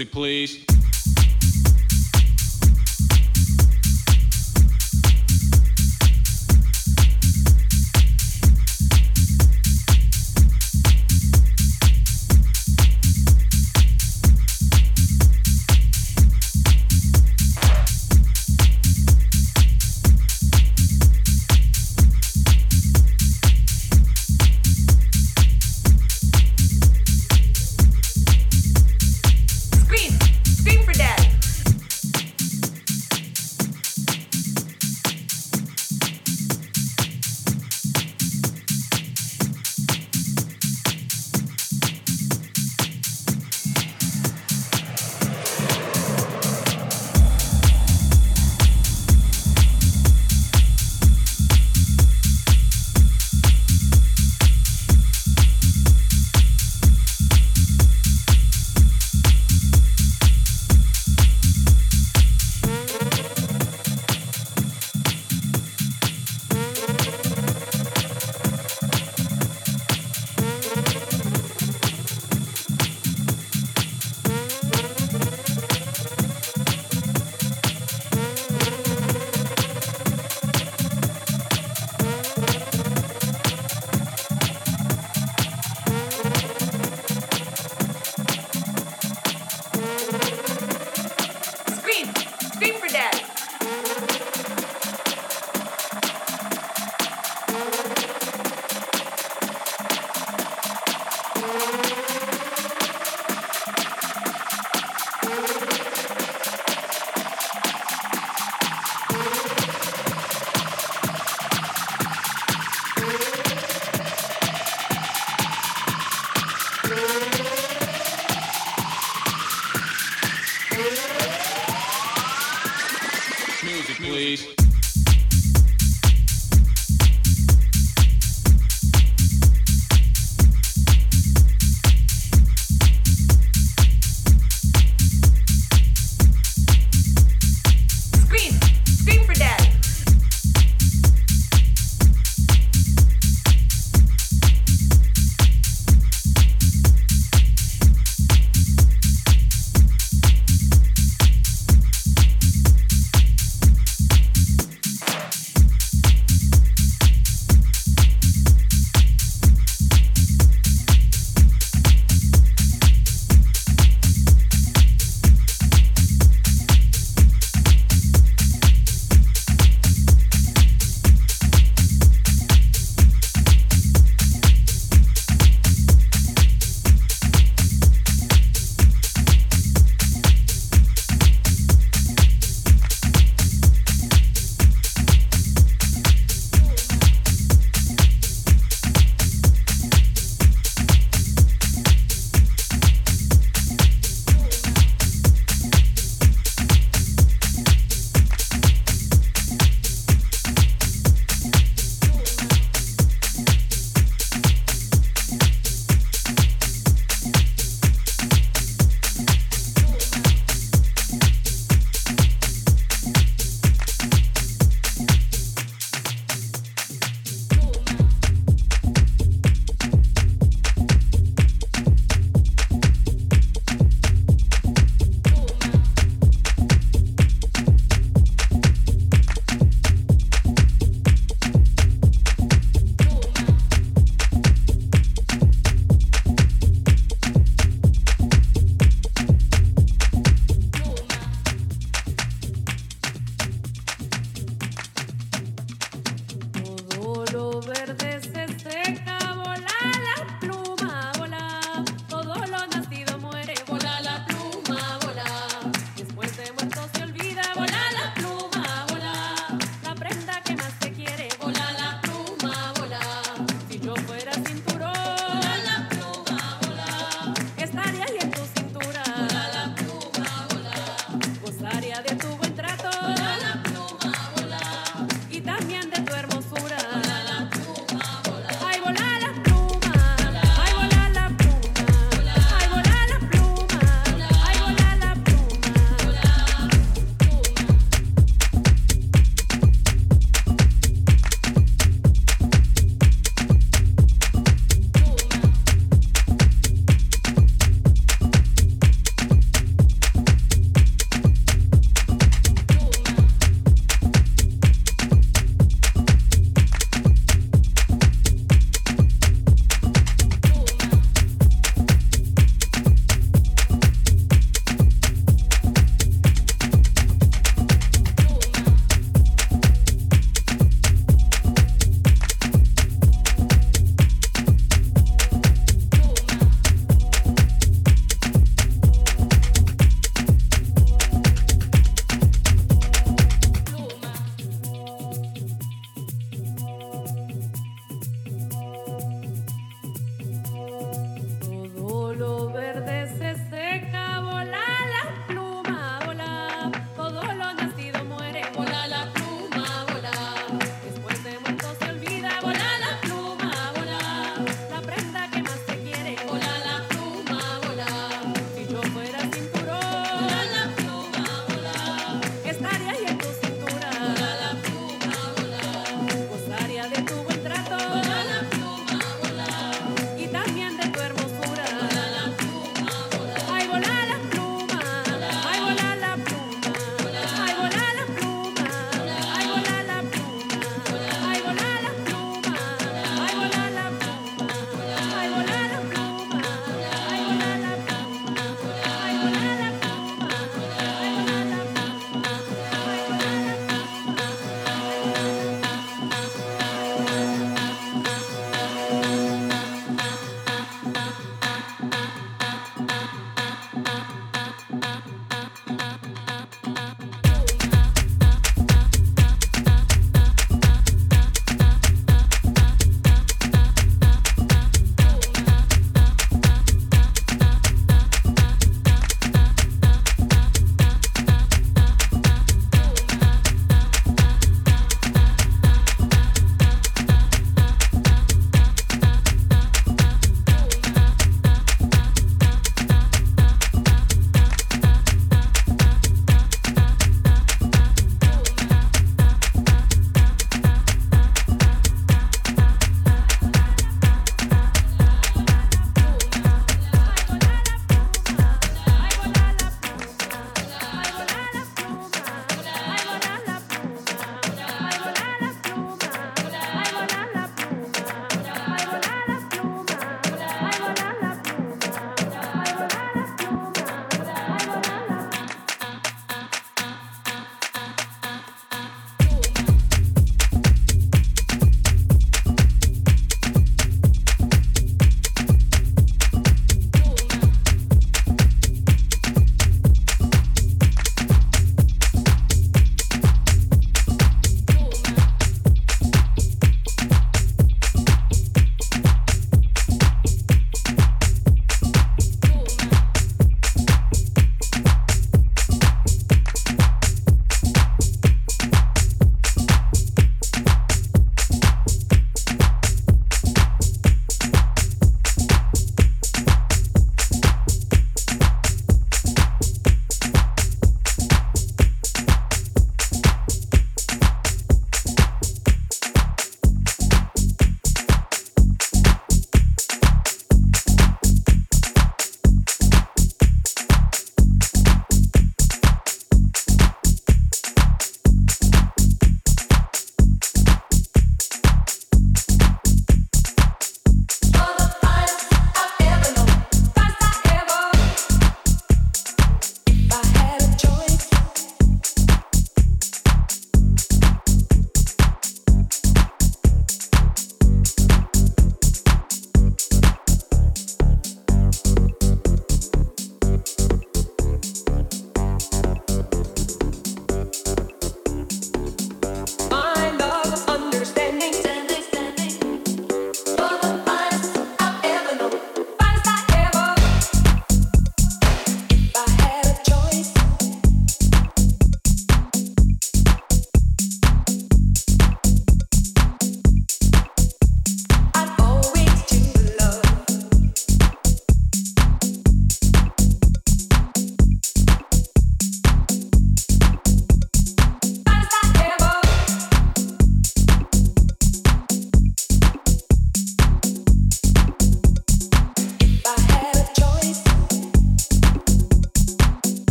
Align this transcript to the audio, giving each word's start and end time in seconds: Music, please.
Music, 0.00 0.12
please. 0.12 0.69